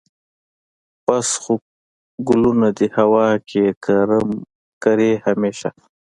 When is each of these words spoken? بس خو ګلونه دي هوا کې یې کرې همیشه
بس 1.05 1.29
خو 1.41 1.53
ګلونه 2.27 2.67
دي 2.77 2.87
هوا 2.97 3.27
کې 3.49 3.59
یې 3.65 3.71
کرې 4.83 5.11
همیشه 5.25 5.69